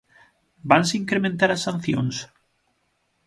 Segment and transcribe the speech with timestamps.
[0.69, 2.15] ¿Vanse incrementar as sancións?